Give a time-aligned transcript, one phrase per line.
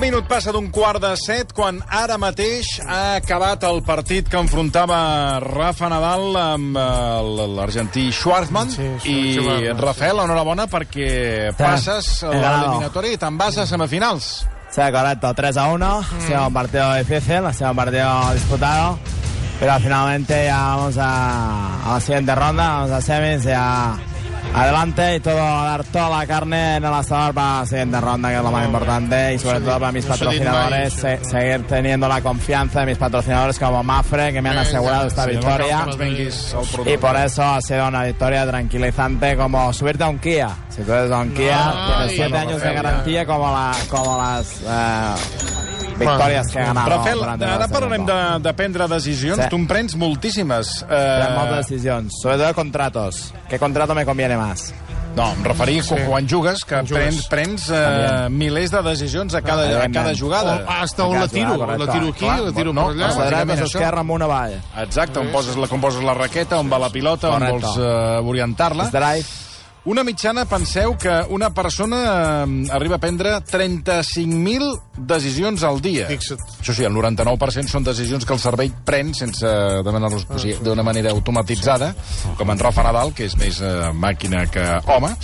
[0.00, 5.38] minut passa d'un quart de set quan ara mateix ha acabat el partit que enfrontava
[5.44, 12.32] Rafa Nadal amb eh, l'argentí Schwarzman Sí, sí, i Schwarzman, Rafael, enhorabona perquè passes a
[12.32, 14.30] l'eliminatòria i te'n vas a semifinals.
[14.70, 15.86] Sí, correcto, 3 a 1.
[15.86, 18.98] Ha sido un partido difícil, ha sido un partido disputado.
[19.58, 23.98] Pero finalmente ya vamos a, a la siguiente ronda, vamos a semis, ya
[24.54, 28.36] adelante y todo, dar toda la carne en el asador para la siguiente ronda, que
[28.36, 29.34] es lo más importante.
[29.34, 33.58] Y sobre todo para mis diga patrocinadores, se- seguir teniendo la confianza de mis patrocinadores
[33.58, 35.86] como Mafre, que me han asegurado esta victoria.
[36.86, 40.48] Y por eso ha sido una victoria tranquilizante como subirte a un Kia.
[40.68, 43.72] Si tú eres a un Kia, Ay, tienes siete no, años de garantía como, la,
[43.88, 45.14] como las eh,
[46.00, 46.90] victorias que he ganado.
[46.90, 49.42] Rafael, ara parlarem de, de prendre decisions.
[49.44, 49.48] Sí.
[49.50, 50.84] Tu en prens moltíssimes.
[50.88, 53.32] Pren moltes Eh, decisions, sobre todo de contratos.
[53.48, 54.72] ¿Qué contrato me conviene más?
[55.16, 55.94] no, em referia sí.
[56.06, 57.26] quan jugues, que Quan prens, jugues.
[57.28, 58.28] prens eh, També.
[58.30, 60.64] milers de decisions a cada, a cada jugada.
[60.64, 63.08] O, hasta on la tiro, la tiro aquí, Clar, la tiro no, per allà.
[63.08, 64.60] no, La dreta esquerra amb una valla.
[64.78, 68.20] Exacte, on poses, la, com poses la raqueta, on va la pilota, on vols eh,
[68.22, 68.86] orientar-la.
[68.94, 69.26] Drive.
[69.88, 76.04] Una mitjana, penseu que una persona eh, arriba a prendre 35.000 decisions al dia.
[76.10, 76.42] Fixa't.
[76.60, 79.48] Això sí, el 99% són decisions que el cervell pren sense
[79.86, 81.94] demanar-los o sigui, d'una manera automatitzada,
[82.36, 85.14] com en Rafa Nadal, que és més eh, màquina que home.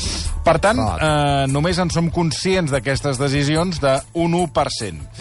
[0.46, 5.12] Per tant, eh, només en som conscients d'aquestes decisions d'un 1%.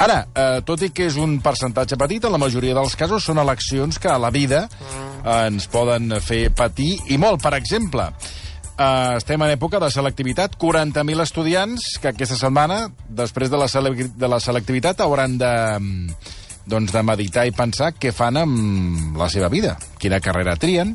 [0.00, 3.40] Ara, eh, tot i que és un percentatge petit, en la majoria dels casos són
[3.42, 7.42] eleccions que a la vida eh, ens poden fer patir i molt.
[7.42, 8.12] Per exemple,
[8.78, 10.52] Uh, estem en època de selectivitat.
[10.54, 16.36] 40.000 estudiants que aquesta setmana, després de la, de la selectivitat, hauran de, mm,
[16.70, 20.94] doncs, de meditar i pensar què fan amb la seva vida, quina carrera trien,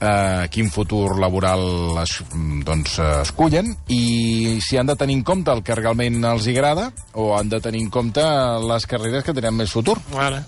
[0.00, 5.22] uh, quin futur laboral es, mm, doncs, eh, escullen i si han de tenir en
[5.22, 8.24] compte el que realment els agrada o han de tenir en compte
[8.68, 10.44] les carreres que tenen més futur Ara.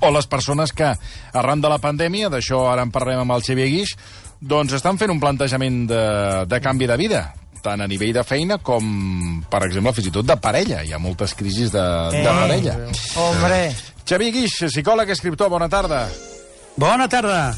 [0.00, 0.94] o les persones que,
[1.32, 3.96] arran de la pandèmia, d'això ara en parlem amb el Xavier Guix,
[4.44, 6.04] doncs estan fent un plantejament de,
[6.50, 7.22] de canvi de vida,
[7.64, 8.84] tant a nivell de feina com,
[9.50, 10.82] per exemple, fins i tot de parella.
[10.84, 12.76] Hi ha moltes crisis de, de parella.
[13.20, 13.60] Hombre.
[14.04, 16.04] Xavier Guix, psicòleg, escriptor, bona tarda.
[16.76, 17.54] Bona tarda.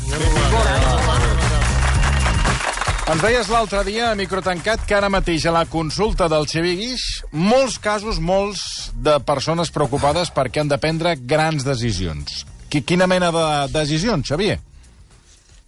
[3.07, 7.05] Ens deies l'altre dia a microtancat que ara mateix a la consulta del Xavier Guix
[7.35, 12.45] molts casos, molts de persones preocupades perquè han de prendre grans decisions.
[12.71, 14.59] Qui, quina mena de decisions, Xavier?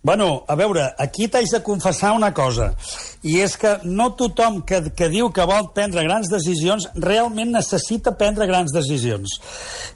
[0.03, 2.71] Bueno, a veure, aquí t'haig de confessar una cosa,
[3.27, 8.15] i és que no tothom que, que diu que vol prendre grans decisions realment necessita
[8.21, 9.41] prendre grans decisions.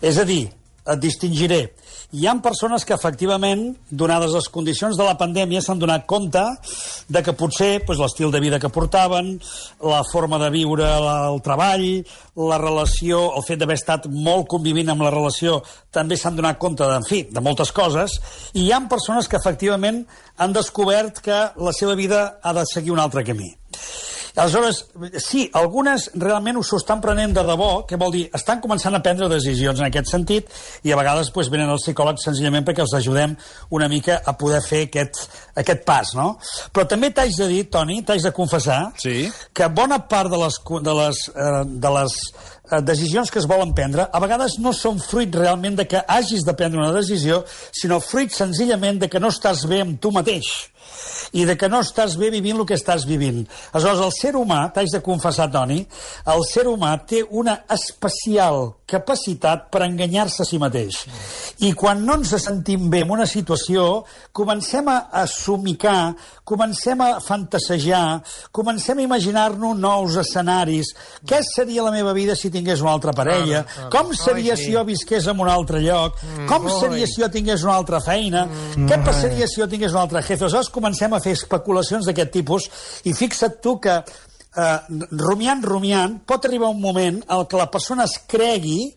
[0.02, 0.48] És a dir,
[0.82, 1.62] et distingiré.
[2.12, 6.42] Hi han persones que, efectivament, donades les condicions de la pandèmia, s'han donat compte
[7.08, 9.30] de que potser doncs, l'estil de vida que portaven,
[9.80, 12.04] la forma de viure la- el treball,
[12.36, 16.84] la relació, el fet d'haver estat molt convivint amb la relació, també s'han donat compte,
[16.84, 18.20] de, en fi, de moltes coses,
[18.52, 20.04] i hi han persones que, efectivament,
[20.36, 23.54] han descobert que la seva vida ha de seguir un altre camí.
[24.34, 24.86] Aleshores,
[25.20, 29.28] sí, algunes realment s'ho estan prenent de debò, que vol dir, estan començant a prendre
[29.28, 30.48] decisions en aquest sentit,
[30.86, 33.36] i a vegades doncs, venen els psicòlegs senzillament perquè els ajudem
[33.70, 35.26] una mica a poder fer aquest,
[35.60, 36.38] aquest pas, no?
[36.72, 39.30] Però també t'haig de dir, Toni, t'haig de confessar Sí.
[39.52, 42.16] que bona part de les, de les, eh, de les
[42.70, 46.44] eh, decisions que es volen prendre a vegades no són fruit realment de que hagis
[46.44, 50.71] de prendre una decisió, sinó fruit senzillament de que no estàs bé amb tu mateix
[51.32, 53.42] i de que no estàs bé vivint el que estàs vivint.
[53.72, 55.80] Aleshores, el ser humà, t'haig de confessar, Toni,
[56.34, 61.02] el ser humà té una especial capacitat per enganyar-se a si mateix.
[61.64, 64.04] I quan no ens sentim bé en una situació,
[64.36, 66.12] comencem a, a somicar,
[66.48, 70.92] comencem a fantasejar, comencem a imaginar-nos nous escenaris.
[71.26, 73.64] Què seria la meva vida si tingués una altra parella?
[73.92, 76.20] Com seria si jo visqués en un altre lloc?
[76.50, 78.46] Com seria si jo tingués una altra feina?
[78.76, 80.44] Què passaria si jo tingués un altre jefe?
[80.44, 82.68] Aleshores comencem a fer especulacions d'aquest tipus
[83.08, 84.00] i fixa't tu que
[84.56, 84.78] eh,
[85.10, 88.92] rumiant, rumiant, pot arribar un moment en què la persona es cregui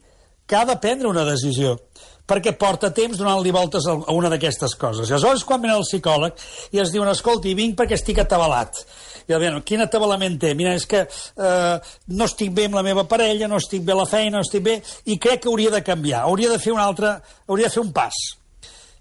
[0.46, 1.78] que ha de prendre una decisió
[2.26, 5.10] perquè porta temps donant-li voltes a una d'aquestes coses.
[5.10, 6.42] I aleshores, quan ven el psicòleg
[6.74, 8.82] i es diuen, escolti, vinc perquè estic atabalat.
[9.30, 10.54] I el bueno, quin atabalament té?
[10.58, 11.76] Mira, és que eh,
[12.18, 14.66] no estic bé amb la meva parella, no estic bé a la feina, no estic
[14.66, 17.16] bé, i crec que hauria de canviar, hauria de fer un altre,
[17.48, 18.22] hauria de fer un pas.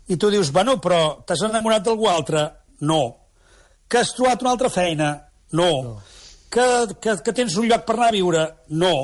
[0.08, 2.44] I tu dius, bueno, però t'has enamorat d'algú altre?
[2.84, 3.02] No.
[3.88, 5.14] Que has trobat una altra feina?
[5.56, 5.70] No.
[5.88, 5.94] no.
[6.54, 6.66] Que,
[7.02, 8.44] que, que tens un lloc per anar a viure?
[8.70, 8.94] No.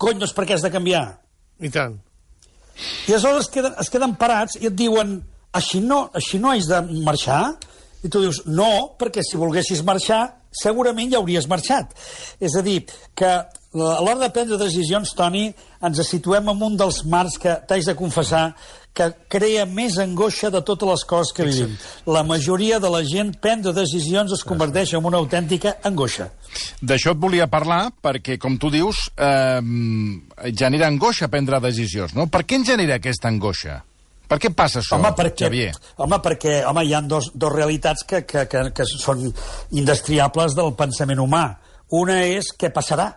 [0.00, 1.04] Cony, doncs per què has de canviar?
[1.62, 1.98] I tant.
[3.06, 5.18] I aleshores es queden, es queden parats i et diuen
[5.54, 7.42] així no, així no haig de marxar?
[8.00, 10.22] I tu dius, no, perquè si volguessis marxar,
[10.56, 11.92] segurament ja hauries marxat.
[12.40, 12.80] És a dir,
[13.14, 13.32] que
[13.70, 15.44] A l'hora de prendre decisions, Toni,
[15.86, 18.48] ens situem en un dels marcs que t'haig de confessar
[18.94, 21.76] que crea més angoixa de totes les coses que vivim.
[22.10, 26.30] La majoria de la gent prendre decisions es converteix en una autèntica angoixa.
[26.82, 29.60] D'això et volia parlar perquè, com tu dius, eh,
[30.52, 32.26] genera angoixa prendre decisions, no?
[32.26, 33.80] Per què ens genera aquesta angoixa?
[34.30, 35.72] Per què passa això, home, perquè, Xavier?
[35.98, 39.24] home, perquè home, hi ha dos, dos realitats que, que, que, que són
[39.70, 41.44] indestriables del pensament humà.
[41.98, 43.08] Una és què passarà,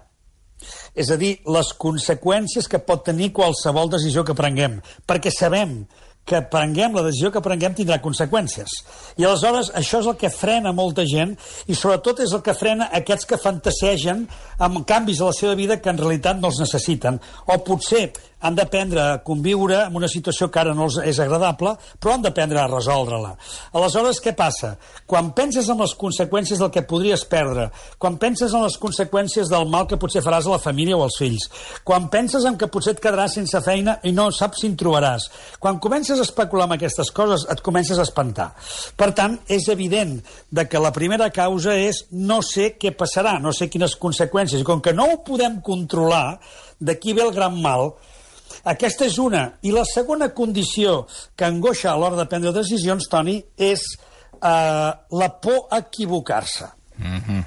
[0.96, 5.84] és a dir, les conseqüències que pot tenir qualsevol decisió que prenguem, perquè sabem
[6.26, 8.72] que prenguem, la decisió que prenguem tindrà conseqüències.
[9.20, 11.36] I aleshores això és el que frena molta gent
[11.68, 14.24] i sobretot és el que frena aquests que fantasegen
[14.64, 17.20] amb canvis a la seva vida que en realitat no els necessiten.
[17.52, 18.06] O potser
[18.44, 22.26] han d'aprendre a conviure amb una situació que ara no els és agradable, però han
[22.26, 23.34] d'aprendre a resoldre-la.
[23.80, 24.74] Aleshores, què passa?
[25.08, 29.70] Quan penses en les conseqüències del que podries perdre, quan penses en les conseqüències del
[29.72, 31.48] mal que potser faràs a la família o als fills,
[31.88, 35.30] quan penses en que potser et quedaràs sense feina i no saps si en trobaràs,
[35.64, 38.52] quan comences a especular amb aquestes coses, et comences a espantar.
[39.00, 40.18] Per tant, és evident
[40.52, 44.62] de que la primera causa és no sé què passarà, no sé quines conseqüències.
[44.62, 46.40] I com que no ho podem controlar,
[46.80, 47.94] d'aquí ve el gran mal,
[48.64, 49.44] aquesta és una.
[49.68, 51.04] I la segona condició
[51.36, 53.84] que angoixa a l'hora de prendre decisions, Toni, és
[54.40, 56.70] eh, la por a equivocar-se.
[56.98, 57.44] Mm -hmm.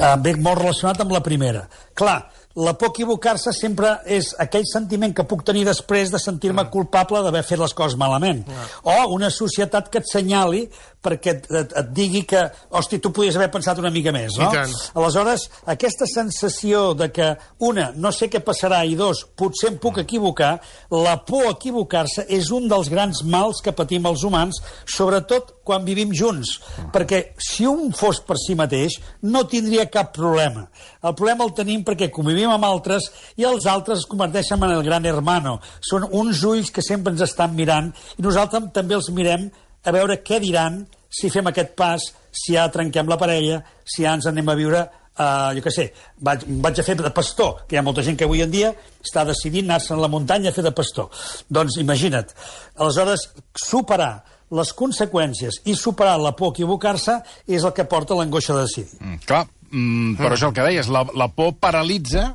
[0.00, 1.68] eh, ve molt relacionat amb la primera.
[1.94, 6.64] Clar, la por a equivocar-se sempre és aquell sentiment que puc tenir després de sentir-me
[6.70, 8.44] culpable d'haver fet les coses malament.
[8.82, 10.68] O una societat que et senyali
[11.02, 12.42] perquè et, et, et digui que,
[12.78, 14.50] hosti, tu podies haver pensat una mica més, no?
[14.98, 17.32] Aleshores, aquesta sensació de que,
[17.66, 20.54] una, no sé què passarà, i dos, potser em puc equivocar,
[20.94, 25.84] la por a equivocar-se és un dels grans mals que patim els humans, sobretot quan
[25.86, 26.56] vivim junts.
[26.94, 30.66] Perquè si un fos per si mateix, no tindria cap problema.
[31.02, 33.08] El problema el tenim perquè convivim amb altres
[33.40, 35.58] i els altres es converteixen en el gran hermano.
[35.82, 39.48] Són uns ulls que sempre ens estan mirant i nosaltres també els mirem
[39.84, 40.82] a veure què diran
[41.12, 42.02] si fem aquest pas,
[42.32, 45.84] si ja trenquem la parella, si ja ens anem a viure Uh, jo què sé,
[46.24, 48.70] vaig, vaig a fer de pastor, que hi ha molta gent que avui en dia
[49.04, 51.10] està decidint anar-se a la muntanya a fer de pastor.
[51.52, 52.32] Doncs imagina't.
[52.80, 54.22] Aleshores, superar
[54.56, 58.96] les conseqüències i superar la por a equivocar-se és el que porta l'angoixa de decidir.
[59.02, 62.30] Mm, clar, mm, però això el que deies, la, la por paralitza...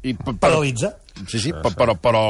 [0.00, 0.94] I, per, Paralitza.
[1.28, 2.24] Sí, sí, però, però, però,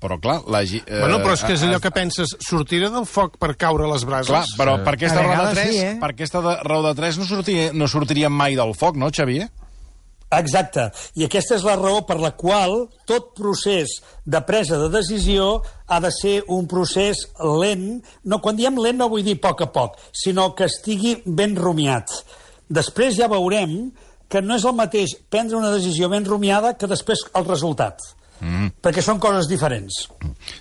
[0.00, 0.38] però clar...
[0.52, 3.88] La, eh, Bueno, però és que és allò que penses, sortiré del foc per caure
[3.88, 4.30] a les brases?
[4.30, 5.94] Clar, però per aquesta raó de vegades 3, sí, eh?
[6.02, 9.48] per aquesta de, raó de 3 no, sortiria, no sortiríem mai del foc, no, Xavier?
[10.36, 10.90] Exacte.
[11.16, 13.94] I aquesta és la raó per la qual tot procés
[14.28, 18.02] de presa de decisió ha de ser un procés lent.
[18.28, 21.56] No, quan diem lent no vull dir a poc a poc, sinó que estigui ben
[21.56, 22.12] rumiat.
[22.68, 23.88] Després ja veurem
[24.28, 28.04] que no és el mateix prendre una decisió ben rumiada que després el resultat.
[28.40, 28.68] Mm.
[28.84, 29.96] Perquè són coses diferents.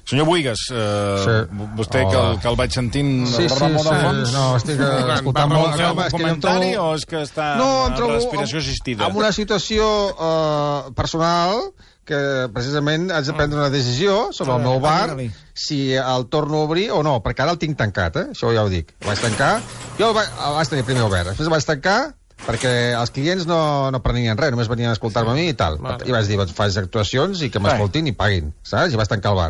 [0.09, 1.35] Senyor Buigas, eh, Sí.
[1.77, 4.31] vostè que el, que el vaig sentint Sí, el sí, Ramon sí, de fons...
[4.33, 5.67] no, estic eh, escoltant molt.
[5.69, 7.69] va, Feu home, un és que jo em comentari trobo- o és que està No,
[7.87, 9.07] en respiració assistida?
[9.07, 11.61] en una situació eh, personal
[12.07, 15.17] que precisament haig de prendre una decisió sobre el meu bar,
[15.53, 18.27] si el torno a obrir o no, perquè ara el tinc tancat, eh?
[18.31, 18.93] això ja ho dic.
[19.01, 19.57] El vaig tancar,
[19.99, 22.15] jo el vaig, el vaig tenir primer obert, després el vaig tancar
[22.45, 23.59] perquè els clients no,
[23.93, 25.79] no prenien res, només venien a escoltar-me a mi i tal.
[25.83, 26.05] Vale.
[26.07, 28.93] I vaig dir, doncs faig actuacions i que m'escoltin i paguin, saps?
[28.93, 29.49] I vaig tancar el bar.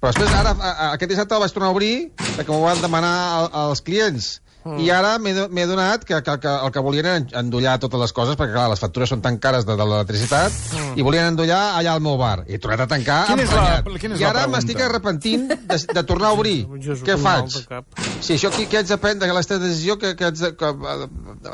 [0.00, 2.82] Però després, ara, a, a, aquest dissabte el vaig tornar a obrir perquè m'ho van
[2.82, 3.14] demanar
[3.66, 4.34] els clients.
[4.64, 4.78] Mm.
[4.80, 8.00] I ara m'he do- m'he donat que, que, que el que volien era endollar totes
[8.00, 10.94] les coses, perquè clar, les factures són tan cares de, de l'electricitat, mm.
[10.96, 12.46] i volien endollar allà al meu bar.
[12.48, 15.78] I he tornat a tancar Quina és la- quina és I ara m'estic arrepentint de,
[15.92, 16.56] de tornar a obrir.
[16.86, 17.58] Jesús, Què faig?
[18.24, 20.72] Si això aquí que haig de prendre, que aquesta decisió, que, que de, que,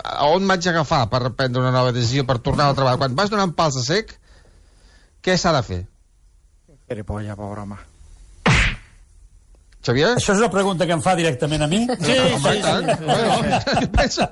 [0.04, 2.98] a on m'haig d'agafar per prendre una nova decisió, per tornar al treball?
[3.02, 4.14] Quan vas donant pals a sec,
[5.20, 5.80] què s'ha de fer?
[6.90, 7.76] Gilipollas, pobre home.
[9.82, 10.10] Xavier?
[10.18, 11.78] Això és una pregunta que em fa directament a mi?
[12.04, 12.90] Sí, i tant.
[13.00, 14.26] Bueno, pensa.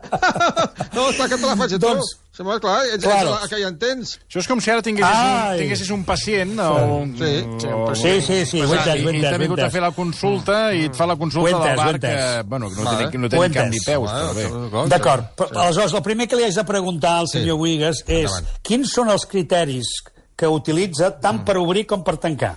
[0.92, 1.86] No, clar que te la faig a tu.
[1.86, 3.32] Doncs- Sembla, clar, ets, Claro.
[3.32, 4.12] ets la que ja entens.
[4.28, 5.54] Això és com si ara tinguessis, Ai.
[5.56, 6.68] un, tinguessis un pacient o
[7.00, 7.14] un...
[7.18, 7.32] Sí.
[7.66, 9.90] o- Sí, sí, sí, ho he entès, ho he i t'ha vingut a fer la
[9.96, 12.12] consulta i et fa la consulta he del bar que,
[12.46, 13.08] bueno, que no Vale.
[13.10, 14.88] té, no té cap ni peus, però bé.
[14.92, 17.40] D'acord, però aleshores el primer que li haig de preguntar al Sí.
[17.40, 18.46] senyor Buigas és Endavant.
[18.62, 19.88] quins són els criteris
[20.36, 22.54] que utilitza tant per obrir com per tancar?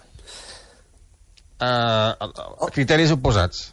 [1.61, 3.67] Uh, criteris oposats.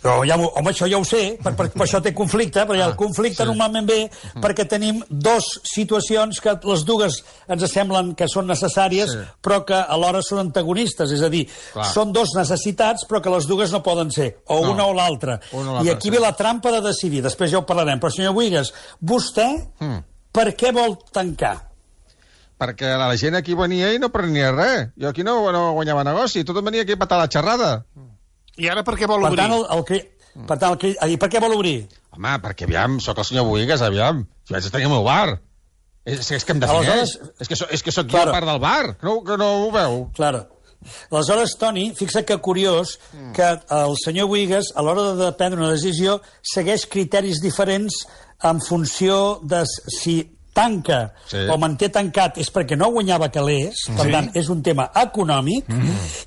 [0.00, 2.78] Però ja, ho- home, això ja ho sé, per, per, per això té conflicte, però
[2.78, 3.50] ja el conflicte Ah, sí.
[3.50, 4.10] normalment ve
[4.40, 7.18] perquè tenim dos situacions que les dues
[7.52, 9.18] ens semblen que són necessàries, Sí.
[9.44, 11.84] però que alhora són antagonistes, és a dir, Clar.
[11.92, 14.70] són dos necessitats, però que les dues no poden ser, o No.
[14.72, 15.38] una o l'altra.
[15.84, 16.10] I aquí sí.
[16.16, 18.00] ve la trampa de decidir, després ja ho parlarem.
[18.00, 18.72] Però, senyor Buigas,
[19.04, 19.98] vostè Mm.
[20.32, 21.69] per què vol tancar?
[22.60, 24.90] Perquè la gent aquí venia i no prenia res.
[25.00, 27.72] Jo aquí no, no guanyava negoci, tot em venia aquí a patar la xerrada.
[28.60, 29.40] I ara per què vol Per obrir?
[29.42, 30.00] tant, el, el que...
[30.46, 30.92] Per tant, el que...
[31.10, 31.76] I per què vol obrir?
[32.14, 34.26] Home, perquè, aviam, sóc el senyor Boigues, aviam.
[34.46, 35.40] Si vaig tenir el meu bar.
[36.04, 36.86] És, és que em defineix.
[36.86, 38.30] Aleshores- És que, so, és que sóc Claro.
[38.30, 39.96] jo part del bar, que no, que no ho veu.
[40.16, 40.44] Claro.
[41.10, 42.94] Aleshores, Toni, fixa que curiós
[43.36, 46.20] que el senyor Boigues, a l'hora de prendre una decisió,
[46.54, 47.98] segueix criteris diferents
[48.48, 50.16] en funció de si
[50.60, 51.00] tanca
[51.30, 51.44] Sí.
[51.48, 54.12] o manté tancat és perquè no guanyava calés, per Sí.
[54.12, 55.64] tant, és un tema econòmic,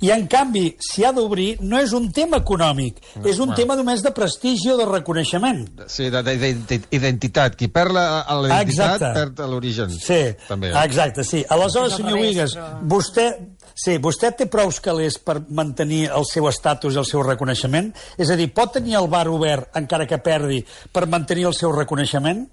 [0.01, 4.01] i en canvi, si ha d'obrir, no és un tema econòmic, és un tema només
[4.03, 5.67] de prestigi o de reconeixement.
[5.87, 6.53] Sí, de- de-
[6.89, 7.55] d'identitat.
[7.59, 9.13] Qui perd la, la identitat Exacte.
[9.19, 9.89] perd l'origen.
[9.91, 10.71] Sí, També.
[10.83, 11.43] exacte, sí.
[11.49, 13.27] Aleshores, senyor però- vostè,
[13.75, 17.93] sí, vostè té prous calés per mantenir el seu estatus i el seu reconeixement?
[18.17, 21.71] És a dir, pot tenir el bar obert, encara que perdi, per mantenir el seu
[21.71, 22.47] reconeixement?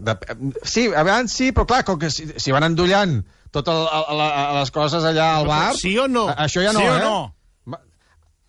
[0.00, 0.14] De,
[0.64, 3.18] sí, abans sí, però clar, com que si, si van endollant
[3.52, 3.74] totes
[4.56, 5.74] les coses allà al bar...
[5.76, 6.28] Sí o no?
[6.30, 7.04] a- Això ja no, Sí o eh?
[7.04, 7.18] no?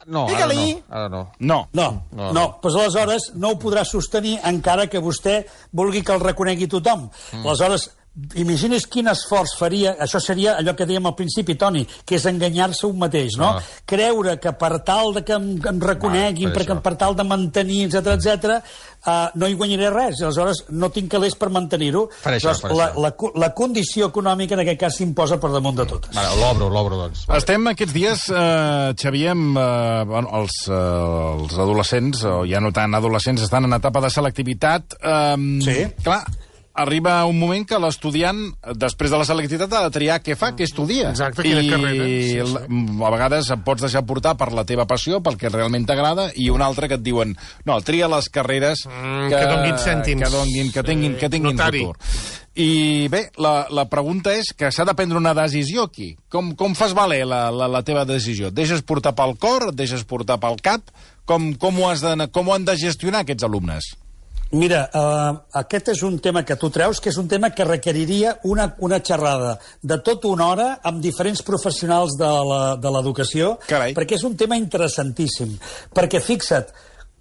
[0.07, 0.73] No, ara Digue-li.
[0.73, 0.95] no.
[0.97, 1.19] Ara no.
[1.39, 1.57] No.
[1.73, 2.33] No, No, no, no.
[2.33, 2.45] no.
[2.61, 5.43] Pues aleshores no ho podrà sostenir encara que vostè
[5.77, 7.03] vulgui que el reconegui tothom.
[7.33, 7.43] Mm.
[7.45, 7.91] Aleshores,
[8.35, 12.83] imagini's quin esforç faria, això seria allò que dèiem al principi, Toni, que és enganyar-se
[12.87, 13.53] un mateix, no?
[13.55, 13.61] Ah.
[13.87, 17.15] Creure que per tal de que em, que em reconeguin, Ah, per perquè per tal
[17.15, 18.57] de mantenir, etc etc,
[19.07, 22.09] uh, no hi guanyaré res, i aleshores no tinc calés per mantenir-ho.
[22.23, 23.01] Per això, Aleshores, per la, això.
[23.07, 26.13] la, co- la condició econòmica en aquest cas s'imposa per damunt de totes.
[26.15, 27.23] Vale, l'obro, l'obro, doncs.
[27.31, 27.39] Vale.
[27.39, 32.73] Estem aquests dies, eh, Xavier, amb eh, bueno, els, eh, els adolescents, o ja no
[32.75, 34.99] tant adolescents, estan en etapa de selectivitat.
[34.99, 35.79] Eh, Sí.
[36.03, 36.25] Clar,
[36.73, 38.37] arriba un moment que l'estudiant,
[38.79, 41.09] després de la selectivitat, ha de triar què fa, què estudia.
[41.11, 42.05] Exacte, quina I carrera.
[42.05, 42.37] Sí, sí.
[42.39, 46.29] l- a vegades et pots deixar portar per la teva passió, pel que realment t'agrada,
[46.35, 47.35] i un altre que et diuen,
[47.65, 50.23] no, tria les carreres Mm, que donguin cèntims.
[50.23, 51.79] Que, donguin, que tinguin, que tinguin Notari.
[51.85, 51.97] futur.
[52.55, 56.17] I bé, la, la pregunta és que s'ha de prendre una decisió aquí.
[56.29, 58.49] Com, com fas valer la, la, la teva decisió?
[58.51, 59.69] Et deixes portar pel cor?
[59.69, 60.81] Et deixes portar pel cap?
[61.25, 63.93] Com, com, ho, has de, com ho han de gestionar aquests alumnes?
[64.51, 68.33] Mira, uh, aquest és un tema que tu treus, que és un tema que requeriria
[68.43, 73.53] una, una xerrada de tota una hora amb diferents professionals de la- de l'educació,
[73.95, 75.53] perquè és un tema interessantíssim.
[75.95, 76.67] Perquè fixa't,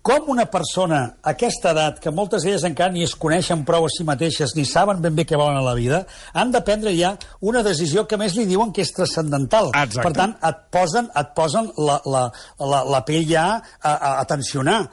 [0.03, 3.89] com una persona a aquesta edat, que moltes d'elles encara ni es coneixen prou a
[3.93, 7.13] si mateixes, ni saben ben bé què volen a la vida, han de prendre ja
[7.43, 9.71] una decisió que més li diuen que és transcendental.
[9.75, 10.03] Exacte.
[10.03, 12.27] Per tant, et posen, et posen la, la,
[12.59, 13.47] la, la pell ja
[13.83, 14.89] a, a, a tensionar.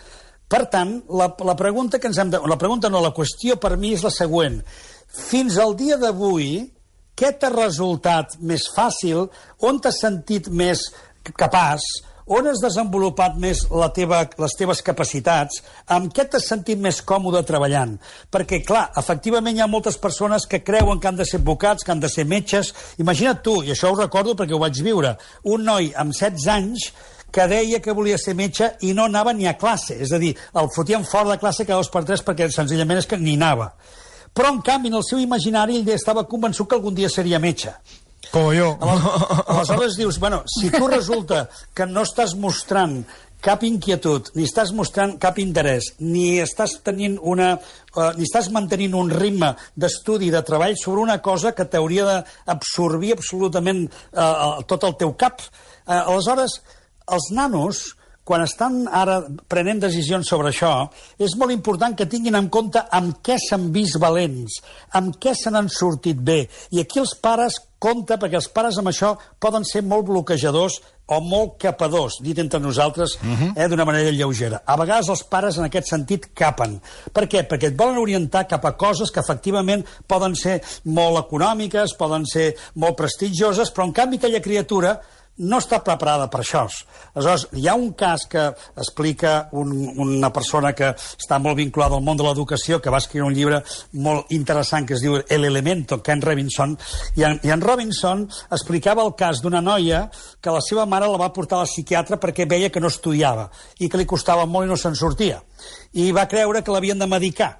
[0.47, 2.39] Per tant, la, la pregunta que ens hem de...
[2.47, 4.61] La pregunta no, la qüestió per mi és la següent.
[5.27, 6.61] Fins al dia d'avui,
[7.17, 9.25] què t'ha resultat més fàcil?
[9.67, 10.85] On t'has sentit més
[11.35, 11.83] capaç?
[12.27, 15.61] On has desenvolupat més la teva, les teves capacitats?
[15.95, 17.93] Amb què t'has sentit més còmode treballant?
[18.31, 21.95] Perquè, clar, efectivament hi ha moltes persones que creuen que han de ser advocats, que
[21.95, 22.73] han de ser metges.
[22.99, 25.15] Imagina't tu, i això ho recordo perquè ho vaig viure,
[25.47, 26.91] un noi amb 16 anys
[27.31, 29.97] que deia que volia ser metge i no anava ni a classe.
[30.01, 33.09] És a dir, el fotien fora de classe cada dos per tres perquè senzillament és
[33.09, 33.71] que ni anava.
[34.33, 37.73] Però, en canvi, en el seu imaginari ell estava convençut que algun dia seria metge.
[38.33, 38.77] Yo.
[38.81, 43.05] Aleshores, aleshores dius, bueno, si tu resulta que no estàs mostrant
[43.41, 47.55] cap inquietud, ni estàs mostrant cap interès, ni estàs tenint una...
[47.93, 53.15] Uh, ni estàs mantenint un ritme d'estudi, de treball sobre una cosa que t'hauria d'absorbir
[53.15, 55.41] absolutament uh, tot el teu cap.
[55.85, 56.59] Uh, aleshores,
[57.11, 57.85] els nanos,
[58.27, 63.21] quan estan ara prenent decisions sobre això, és molt important que tinguin en compte amb
[63.23, 64.59] què s'han vist valents,
[64.99, 66.41] amb què se n'han sortit bé.
[66.75, 71.21] I aquí els pares compte, perquè els pares amb això poden ser molt bloquejadors o
[71.23, 73.53] molt capadors, dit entre nosaltres, uh -huh.
[73.55, 74.61] eh, d'una manera lleugera.
[74.65, 76.81] A vegades els pares en aquest sentit capen.
[77.13, 77.47] Per què?
[77.47, 82.55] Perquè et volen orientar cap a coses que efectivament poden ser molt econòmiques, poden ser
[82.75, 84.99] molt prestigioses, però en canvi aquella criatura
[85.37, 86.65] no està preparada per això.
[87.13, 88.43] Aleshores, hi ha un cas que
[88.75, 93.27] explica un, una persona que està molt vinculada al món de l'educació, que va escriure
[93.27, 93.61] un llibre
[93.93, 96.77] molt interessant que es diu El elemento, Ken Robinson,
[97.15, 100.07] i en, i en Robinson explicava el cas d'una noia
[100.41, 103.49] que la seva mare la va portar a la psiquiatra perquè veia que no estudiava
[103.79, 105.41] i que li costava molt i no se'n sortia.
[105.93, 107.57] I va creure que l'havien de medicar.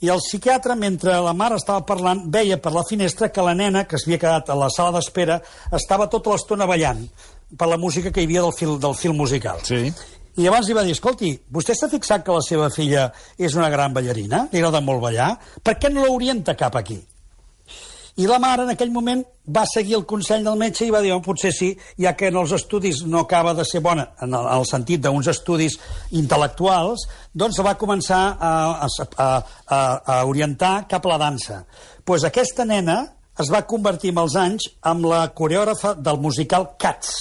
[0.00, 3.82] I el psiquiatre, mentre la mare estava parlant, veia per la finestra que la nena,
[3.88, 5.40] que s'havia quedat a la sala d'espera,
[5.74, 7.02] estava tota l'estona ballant
[7.58, 9.64] per la música que hi havia del fil, del film musical.
[9.66, 9.88] Sí.
[10.38, 13.70] I llavors li va dir, escolti, vostè s'ha fixat que la seva filla és una
[13.74, 14.44] gran ballarina?
[14.52, 15.32] Li agrada molt ballar?
[15.66, 17.00] Per què no l'orienta cap aquí?
[18.18, 19.20] I la mare en aquell moment
[19.54, 21.68] va seguir el consell del metge i va dir, oh, potser sí,
[22.02, 25.04] ja que en els estudis no acaba de ser bona, en el, en el sentit
[25.04, 25.78] d'uns estudis
[26.18, 28.50] intel·lectuals, doncs va començar a,
[28.88, 31.62] a, a, a orientar cap a la dansa.
[31.62, 33.02] Doncs pues aquesta nena
[33.38, 37.14] es va convertir amb els anys en la coreògrafa del musical Cats.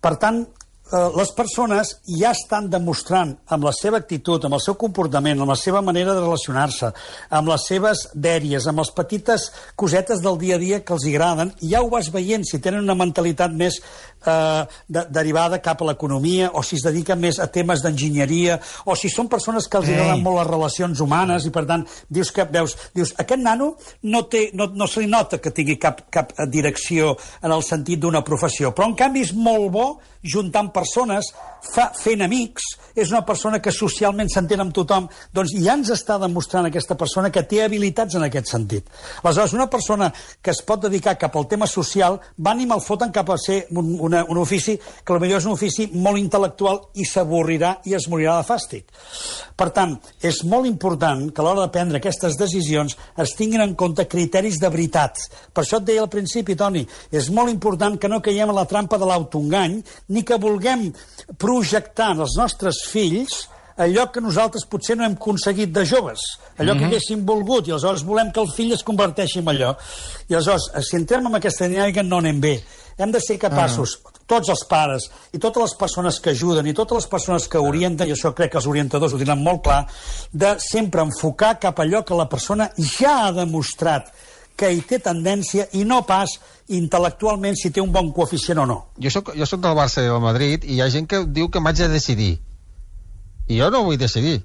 [0.00, 0.44] Per tant,
[0.92, 5.58] les persones ja estan demostrant amb la seva actitud, amb el seu comportament, amb la
[5.58, 6.92] seva manera de relacionar-se,
[7.34, 11.50] amb les seves dèries, amb les petites cosetes del dia a dia que els agraden,
[11.58, 16.52] ja ho vas veient si tenen una mentalitat més eh, de, derivada cap a l'economia,
[16.54, 19.98] o si es dediquen més a temes d'enginyeria, o si són persones que els Ei.
[19.98, 23.72] agraden molt les relacions humanes, i per tant, dius que, veus, dius, aquest nano
[24.06, 27.66] no, té, no, no se li nota que tingui cap, cap eh, direcció en el
[27.66, 29.88] sentit d'una professió, però en canvi és molt bo
[30.26, 31.32] juntant persones,
[31.66, 36.16] fa, fent amics, és una persona que socialment s'entén amb tothom, doncs ja ens està
[36.22, 38.88] demostrant aquesta persona que té habilitats en aquest sentit.
[39.22, 40.08] Aleshores, una persona
[40.40, 43.66] que es pot dedicar cap al tema social, van i me'l foten cap a ser
[43.76, 48.08] un, una, un ofici que potser és un ofici molt intel·lectual i s'avorrirà i es
[48.08, 48.88] morirà de fàstic.
[49.56, 49.94] Per tant,
[50.24, 54.60] és molt important que a l'hora de prendre aquestes decisions es tinguin en compte criteris
[54.60, 55.20] de veritat.
[55.52, 58.66] Per això et deia al principi, Toni, és molt important que no caiem en la
[58.68, 59.78] trampa de l'autoengany
[60.12, 60.88] ni que vulguem
[61.56, 63.46] projectar en els nostres fills
[63.76, 66.22] allò que nosaltres potser no hem aconseguit de joves,
[66.56, 69.74] allò que haguéssim volgut, i aleshores volem que el fill es converteixi en allò.
[70.30, 72.54] I aleshores, si entrem en aquesta dinàmica, no anem bé.
[72.96, 77.02] Hem de ser capaços, tots els pares, i totes les persones que ajuden, i totes
[77.02, 79.82] les persones que orienten, i això crec que els orientadors ho tenen molt clar,
[80.32, 84.08] de sempre enfocar cap a allò que la persona ja ha demostrat
[84.56, 86.38] que hi té tendència i no pas
[86.72, 88.78] intel·lectualment si té un bon coeficient o no.
[88.98, 91.50] Jo soc, jo soc del Barça i del Madrid i hi ha gent que diu
[91.50, 92.32] que m'haig de decidir.
[93.48, 94.40] I jo no vull decidir.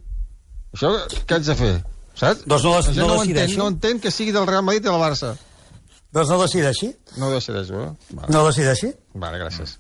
[0.76, 0.92] Això
[1.28, 1.72] què haig de fer?
[2.16, 2.44] Saps?
[2.46, 3.58] Doncs no des- no entén, decideixi.
[3.58, 5.34] no entén que sigui del Real Madrid i del Barça.
[6.12, 6.92] Doncs no decideixi.
[7.18, 7.92] No decideixo, eh?
[8.12, 8.92] Vale, No decideixi.
[9.14, 9.78] vale gràcies.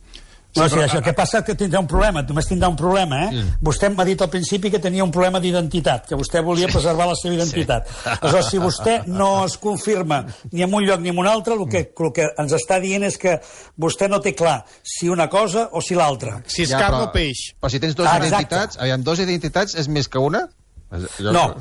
[0.53, 3.21] No, sí, això, el que passa és que tindrà un problema, només tindrà un problema,
[3.23, 3.29] eh?
[3.31, 3.53] Mm.
[3.63, 7.15] Vostè m'ha dit al principi que tenia un problema d'identitat, que vostè volia preservar la
[7.15, 7.87] seva identitat.
[8.19, 11.63] Aleshores, si vostè no es confirma ni en un lloc ni en un altre, el
[11.71, 13.37] que, el que ens està dient és que
[13.79, 16.41] vostè no té clar si una cosa o si l'altra.
[16.45, 17.53] Si és Ja, carn però- o peix.
[17.61, 20.49] Però si tens dues Ah, identitats, aviam, dues identitats és més que una?
[20.91, 21.55] Jo- No,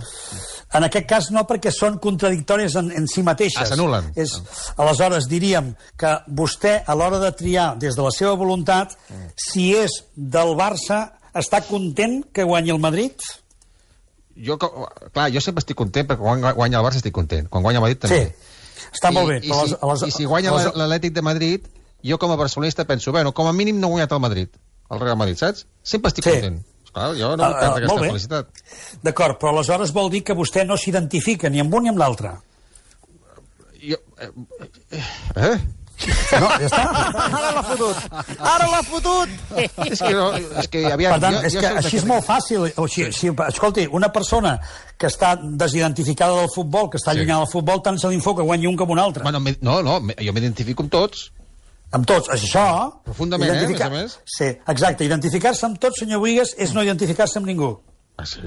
[0.73, 3.59] en aquest cas no, perquè són contradictòries en, en si mateixes.
[3.63, 4.13] Ah, s'anul·len.
[4.17, 4.37] És,
[4.77, 8.95] aleshores, diríem que vostè, a l'hora de triar des de la seva voluntat,
[9.37, 13.19] si és del Barça, està content que guanyi el Madrid?
[14.41, 17.49] Jo, clar, jo sempre estic content perquè quan guanya el Barça estic content.
[17.51, 18.35] Quan guanya el Madrid Sí, també.
[18.95, 19.41] està molt bé.
[19.43, 20.71] I, i, però si, les- les- I si guanya les...
[20.75, 21.67] l'Atlètic de Madrid,
[22.07, 24.49] jo com a barcelonista penso, bueno, com a mínim no ha guanyat el Madrid,
[24.91, 25.67] el Real Madrid, saps?
[25.83, 26.31] Sempre estic Sí.
[26.31, 26.63] content.
[26.91, 28.09] Esclar, jo no ah, perdre aquesta molt bé.
[28.11, 28.63] felicitat.
[29.07, 32.33] D'acord, però aleshores vol dir que vostè no s'identifica ni amb un ni amb l'altre.
[33.81, 34.31] Jo, eh,
[35.37, 35.59] eh?
[36.41, 36.81] No, ja està.
[37.37, 37.97] Ara l'ha fotut!
[38.41, 39.33] Ara l'ha fotut!
[39.85, 40.27] és que, no,
[40.63, 42.65] és que aviam, Per tant, jo, és jo que així és molt fàcil.
[42.81, 44.55] O sigui, si, escolti, una persona
[44.97, 47.19] que està desidentificada del futbol, que està Sí.
[47.19, 49.23] allunyada del futbol, tant se li que guanyi un com un altre.
[49.23, 51.31] Bueno, no, no, me- jo m'identifico amb tots.
[51.93, 52.65] Amb tots, això...
[53.07, 54.19] Profundament, eh, a més a més.
[54.31, 55.05] Sí, exacte.
[55.09, 57.73] Identificar-se amb tots, senyor Buigues, és no identificar-se amb ningú.
[58.17, 58.41] Ah, sí?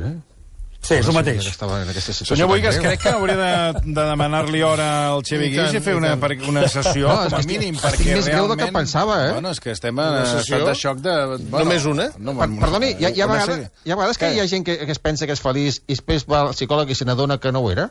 [0.83, 1.45] Sí, és el mateix.
[1.47, 3.51] Estava en aquesta situació Senyor Boigas, crec que hauria de,
[3.95, 7.39] de demanar-li hora al Xevi Guix i fer una, per- una sessió, No, com a
[7.39, 9.29] que mínim, estic- perquè estic més greu del que pensava, eh?
[9.37, 10.57] Bueno, és que estem Una en sessió?
[10.59, 11.13] estat de xoc de...
[11.37, 12.09] Bueno, Només una?
[12.19, 14.47] No, Per, perdoni, hi ha, hi, ha una vegades, hi ha vegades que hi ha
[14.51, 17.07] gent que, que es pensa que és feliç i després va al psicòleg i se
[17.07, 17.87] n'adona que no ho era?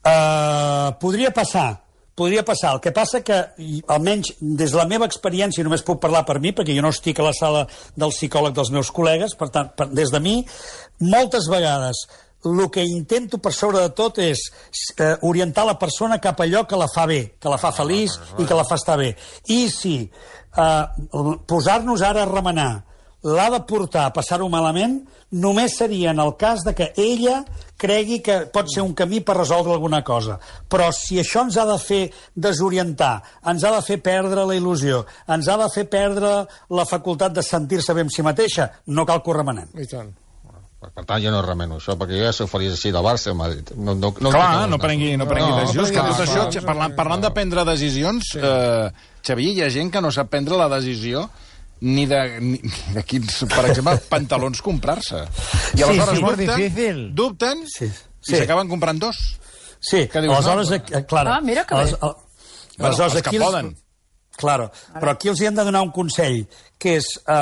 [0.00, 1.82] Uh, podria passar,
[2.20, 2.76] podria passar.
[2.76, 3.40] El que passa que,
[3.88, 7.20] almenys des de la meva experiència, només puc parlar per mi, perquè jo no estic
[7.20, 10.40] a la sala del psicòleg dels meus col·legues, per tant, per, des de mi,
[11.00, 12.04] moltes vegades
[12.44, 14.40] el que intento per sobre de tot és
[14.96, 18.16] eh, orientar la persona cap a allò que la fa bé, que la fa feliç
[18.40, 19.10] i que la fa estar bé.
[19.52, 20.84] I si eh,
[21.46, 22.70] posar-nos ara a remenar
[23.22, 27.44] l'ha de portar a passar-ho malament, només seria en el cas de que ella
[27.80, 30.38] cregui que pot ser un camí per resoldre alguna cosa.
[30.68, 32.00] Però si això ens ha de fer
[32.34, 36.32] desorientar, ens ha de fer perdre la il·lusió, ens ha de fer perdre
[36.76, 39.70] la facultat de sentir-se bé amb si mateixa, no cal que ho remenem.
[39.80, 40.10] I tant.
[40.80, 43.36] Per tant, jo no remeno això, perquè jo ja soc feliç així del Barça del
[43.36, 43.68] Madrid.
[43.76, 45.90] No, no, no, Clar, no prengui, no prengui No, decisions.
[45.90, 48.88] no que tot això, parlant, parlant de prendre decisions, eh,
[49.20, 51.26] Xavier, hi ha gent que no sap prendre la decisió
[51.80, 52.60] ni de, ni,
[52.94, 55.22] de quins, per exemple, pantalons comprar-se.
[55.74, 57.02] I Sí, aleshores sí, molt dubten, difícil.
[57.14, 59.16] dubten Sí, i s'acaben comprant dos.
[59.80, 60.98] Sí, Què dius, aleshores, no?
[60.98, 61.36] eh, Clara...
[61.36, 61.80] Ah, mira que bé.
[61.86, 63.76] aleshores- Bueno, aleshores, els que aquí els- poden.
[64.40, 66.46] Claro, però aquí els hi hem de donar un consell,
[66.80, 67.32] que és, eh,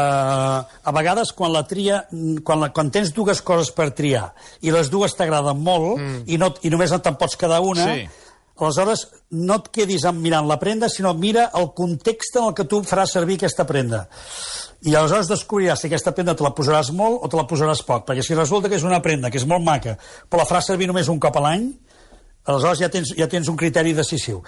[0.83, 2.01] a vegades quan la tria,
[2.43, 4.33] quan, la, quan tens dues coses per triar
[4.67, 6.25] i les dues t'agraden molt mm.
[6.27, 8.09] i, no, i només te'n pots quedar una, Sí.
[8.67, 12.83] Aleshores no et quedis mirant la prenda, sinó mira el context en el que tu
[12.87, 14.07] faràs servir aquesta prenda.
[14.87, 18.07] I aleshores descobriràs si aquesta prenda te la posaràs molt o te la posaràs poc,
[18.09, 19.97] perquè si resulta que és una prenda que és molt maca,
[20.29, 21.71] però la faràs servir només un cop a l'any,
[22.49, 24.43] aleshores ja tens, ja tens un criteri decisiu.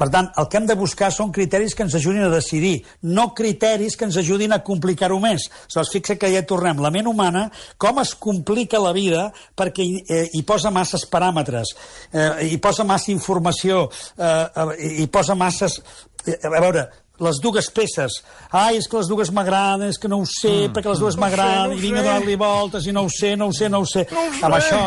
[0.00, 3.26] Per tant, el que hem de buscar són criteris que ens ajudin a decidir, no
[3.36, 5.50] criteris que ens ajudin a complicar-ho més.
[5.66, 6.80] Aleshores, fixa que ja tornem.
[6.80, 11.74] La ment humana, com es complica la vida perquè hi, eh, hi posa masses paràmetres,
[12.14, 14.32] eh, hi posa massa informació, eh,
[14.64, 15.82] eh, hi posa masses...
[16.24, 16.86] Eh, a veure,
[17.20, 18.22] les dues peces.
[18.50, 20.72] Ai, és que les dues m'agraden, és que no ho sé, mm.
[20.76, 23.50] perquè les dues m'agraden, no i vinc a donar-li voltes, i no ho sé, no
[23.50, 24.06] ho sé, no ho sé.
[24.08, 24.44] No ho sé.
[24.48, 24.82] Amb això,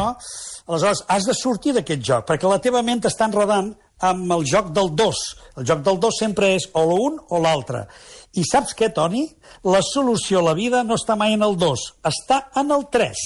[0.66, 4.74] aleshores, has de sortir d'aquest joc, perquè la teva ment està enredant amb el joc
[4.76, 5.22] del dos.
[5.58, 7.86] El joc del dos sempre és o l'un o l'altre.
[8.36, 9.24] I saps què, Toni?
[9.70, 13.18] La solució a la vida no està mai en el dos, està en el tres.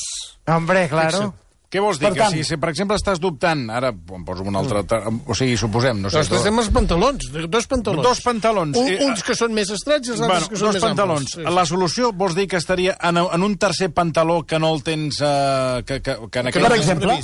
[0.48, 1.18] Hombre, claro.
[1.28, 1.44] Fixa.
[1.68, 2.08] Què vols dir?
[2.08, 3.66] Per Que tant- si, si, per exemple, estàs dubtant...
[3.76, 4.86] Ara em poso un altre...
[5.28, 6.16] O sigui, suposem, no sé...
[6.22, 8.06] Nosaltres estem els pantalons, dos pantalons.
[8.08, 8.78] Dos pantalons.
[8.80, 10.86] Un, Eh, uns que són més estrets i els altres Bueno, que són dos més
[10.86, 11.34] pantalons.
[11.36, 11.54] amples.
[11.60, 15.20] La solució vols dir que estaria en, en un tercer pantaló que no el tens...
[15.20, 16.70] Eh, que, que, que en Que aquell...
[16.70, 17.20] Per exemple,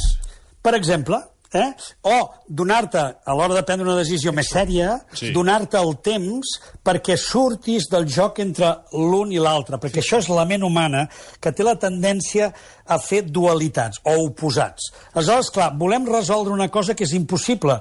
[0.62, 1.22] per exemple,
[1.54, 1.70] eh?
[2.10, 2.16] o
[2.50, 5.28] donar-te, a l'hora de prendre una decisió més sèria, Sí.
[5.28, 5.32] sí.
[5.34, 10.46] donar-te el temps perquè surtis del joc entre l'un i l'altre, perquè això és la
[10.50, 11.08] ment humana
[11.40, 12.52] que té la tendència
[12.86, 14.92] a fer dualitats o oposats.
[15.14, 17.80] Aleshores, clar, volem resoldre una cosa que és impossible,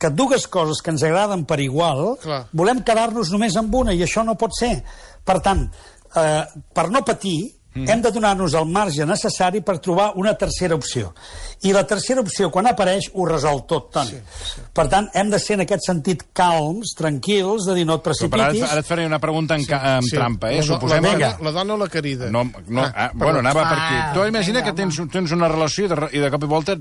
[0.00, 2.46] que dues coses que ens agraden per igual, Clar.
[2.56, 4.78] volem quedar-nos només amb una, i això no pot ser.
[5.24, 5.66] Per tant,
[6.16, 7.88] eh, per no patir, mm.
[7.88, 11.14] hem de donar-nos el marge necessari per trobar una tercera opció.
[11.62, 14.10] I la tercera opció, quan apareix, ho resol tot, Toni.
[14.10, 14.20] Sí,
[14.54, 14.60] sí.
[14.72, 18.12] Per tant, hem de ser en aquest sentit calms, tranquils, de dir no et Però
[18.14, 18.70] ara, et- precipitis.
[18.70, 20.16] ara et faré una pregunta en, ca- amb Sí.
[20.16, 20.56] trampa, eh?
[20.56, 21.24] La, Suposem la, que...
[21.24, 22.30] dona, la dona o la querida?
[22.30, 24.18] No, no, ah, bueno, anava per aquí.
[24.18, 26.80] Tu imagina que tens, tens una relació i de, i de cop i volta et,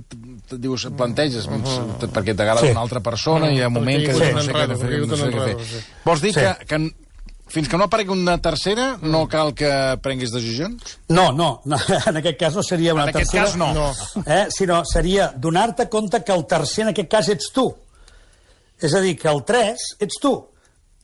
[0.53, 2.07] et dius, et planteges, uh -huh.
[2.09, 2.71] perquè t'agrada Sí.
[2.71, 5.85] una altra persona i hi ha un moment que no sé què fer, sí.
[6.05, 6.39] Vols dir Sí.
[6.39, 6.93] que, que
[7.49, 9.69] fins que no aparegui una tercera no cal que
[10.03, 10.97] prenguis decisions?
[11.09, 11.79] No, no, no,
[12.11, 13.45] en aquest cas no seria una En aquest tercera...
[13.45, 13.71] cas no.
[13.73, 14.23] No.
[14.25, 14.45] Eh?
[14.53, 17.65] Sinó seria donar-te compte que el tercer en aquest cas ets tu.
[18.79, 20.33] És a dir, que el 3 ets tu.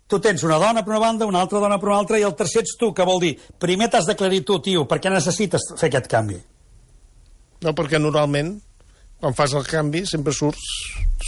[0.08, 2.36] Tu tens una dona per una banda, una altra dona per una altra, i el
[2.38, 5.90] tercer ets tu, que vol dir, primer t'has d'aclarir tu, tio, per què necessites fer
[5.90, 6.38] aquest canvi?
[7.66, 8.60] No, perquè normalment,
[9.26, 10.62] quan fas el canvi, sempre surts,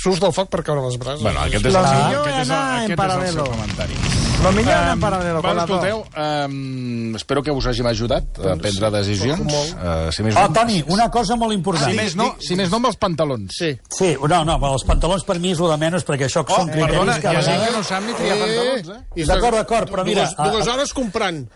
[0.03, 1.23] surts del foc per caure les brases.
[1.25, 3.97] Bueno, aquest és, el, millor aquest és, el, aquest és el seu comentari.
[4.37, 6.03] Lo millor anar en paral·lelo, con bueno, escolteu,
[6.45, 9.41] um, espero que us hàgim ajudat a prendre decisions.
[9.41, 9.71] molt.
[9.73, 11.89] Uh, si més Oh, no, Toni, una cosa molt important.
[11.89, 13.57] si més no, si més no amb els pantalons.
[13.57, 13.71] Sí.
[13.89, 16.69] Sí, no, no, els pantalons per mi és el de menys, perquè això Oh, són
[16.69, 17.75] criteris perdona, que a hi ha gent que vegades...
[17.81, 19.01] no sap ni triar pantalons, eh?
[19.17, 21.47] I D'acord, d'acord, però mira, Dues, dues hores comprant.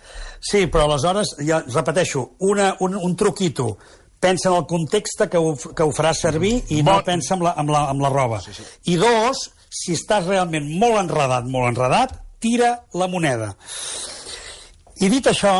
[0.42, 3.76] Sí, però aleshores, ja repeteixo, una, un, un truquito.
[4.22, 7.06] Pensa en el context que ho, que ho faràs servir i no Bon.
[7.08, 8.42] pensa en la, en la, en la roba.
[8.46, 8.66] Sí, sí.
[8.94, 13.56] I dos, si estàs realment molt enredat, molt enredat, tira la moneda.
[15.02, 15.56] I dit això,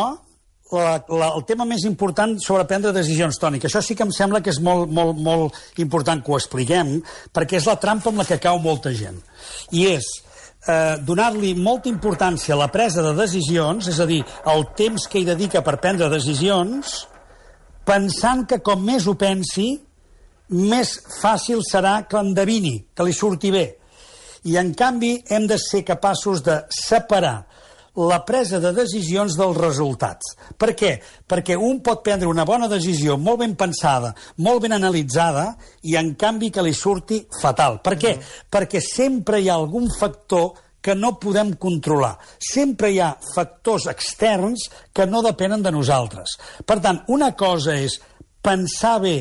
[0.72, 4.12] la, la, el tema més important sobre prendre decisions, Toni, que això sí que em
[4.14, 7.00] sembla que és molt, molt, molt important que ho expliquem,
[7.34, 9.18] perquè és la trampa amb la que cau molta gent.
[9.76, 10.08] I és
[10.66, 14.22] eh, donar-li molta importància a la presa de decisions, és a dir,
[14.54, 17.02] el temps que hi dedica per prendre decisions,
[17.86, 19.70] pensant que com més ho pensi,
[20.52, 23.66] més fàcil serà que endevini, que li surti bé.
[24.44, 27.44] I, en canvi, hem de ser capaços de separar
[27.94, 30.32] la presa de decisions dels resultats.
[30.58, 30.94] Per què?
[31.28, 35.52] Perquè un pot prendre una bona decisió molt ben pensada, molt ben analitzada,
[35.84, 37.80] i en canvi que li surti fatal.
[37.84, 38.16] Per què?
[38.50, 42.16] Perquè sempre hi ha algun factor que no podem controlar.
[42.42, 46.36] Sempre hi ha factors externs que no depenen de nosaltres.
[46.66, 48.00] Per tant, una cosa és
[48.42, 49.16] pensar bé,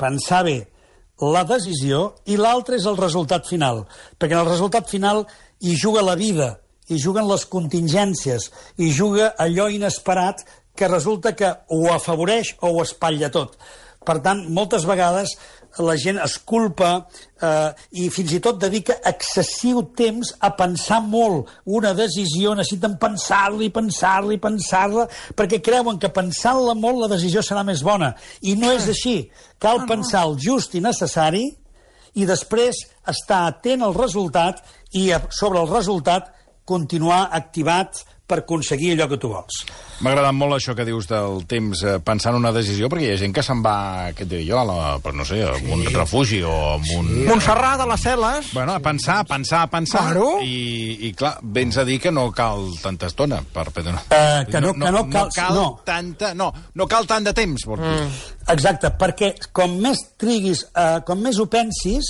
[0.00, 0.58] pensar bé
[1.20, 3.84] la decisió i l'altra és el resultat final.
[4.18, 5.24] Perquè en el resultat final
[5.60, 10.42] hi juga la vida, hi juguen les contingències, hi juga allò inesperat
[10.74, 13.54] que resulta que ho afavoreix o ho espatlla tot.
[14.04, 15.32] Per tant, moltes vegades
[15.82, 16.90] la gent es culpa
[17.42, 23.64] eh, i fins i tot dedica excessiu temps a pensar molt una decisió, necessiten pensar-la
[23.66, 28.12] i pensar-la i pensar-la, perquè creuen que pensant-la molt la decisió serà més bona.
[28.42, 29.16] I no és així.
[29.58, 31.48] Cal pensar el just i necessari
[32.14, 34.62] i després estar atent al resultat
[34.94, 36.30] i sobre el resultat
[36.64, 39.58] continuar activat per aconseguir allò que tu vols.
[40.00, 43.18] M'ha agradat molt això que dius del temps eh, pensant una decisió, perquè hi ha
[43.20, 43.74] gent que se'n va,
[44.16, 47.10] què et diré jo, a la, però no sé, a un refugi o a un...
[47.28, 48.48] Montserrat de les Celes.
[48.56, 50.06] Bueno, a pensar, a pensar, a pensar.
[50.08, 50.40] Claro.
[50.42, 54.02] I, I, clar, vens a dir que no cal tanta estona per prendre una...
[54.08, 55.66] Eh, que no- que no cal- no cal no.
[55.84, 56.32] tanta...
[56.34, 58.04] No, no cal tant de temps, dir.
[58.56, 62.08] Exacte, perquè com més triguis, eh, com més ho pensis,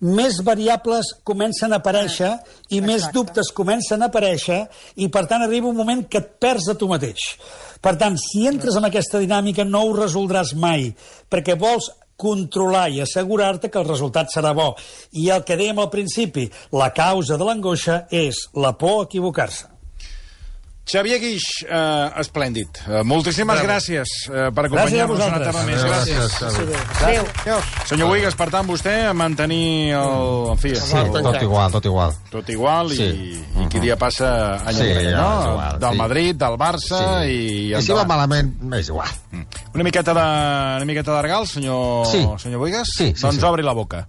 [0.00, 2.32] més variables comencen a aparèixer
[2.70, 6.68] i més dubtes comencen a aparèixer i, per tant, arriba un moment que et perds
[6.68, 7.36] de tu mateix.
[7.80, 10.90] Per tant, si entres en aquesta dinàmica no ho resoldràs mai,
[11.30, 14.72] perquè vols controlar i assegurar-te que el resultat serà bo.
[15.12, 19.75] I el que dèiem al principi, la causa de l'angoixa és la por a equivocar-se.
[20.86, 22.78] Xavier Guix, eh, esplèndid.
[22.86, 25.80] Eh, moltíssimes gràcies eh, per acompanyar-nos una tarda més.
[25.82, 26.36] Gràcies.
[26.38, 26.76] Xavi.
[27.02, 27.56] Adéu.
[27.90, 30.52] Senyor Uigues, per tant, vostè a mantenir el...
[30.54, 32.14] En fi, el, Tot igual, tot igual.
[32.30, 33.42] tot igual i, Sí.
[33.64, 34.30] i qui dia passa
[34.62, 35.50] any Sí, enrere, ja, no?
[35.56, 35.98] igual, del sí.
[36.04, 37.40] Madrid, del Barça i...
[37.74, 39.10] I si va malament, és igual.
[39.74, 40.26] Una miqueta de,
[40.78, 42.22] una miqueta de regal, senyor, Sí.
[42.38, 42.86] senyor Boigas?
[42.94, 43.44] Sí, sí, doncs sí.
[43.44, 44.06] obri la boca.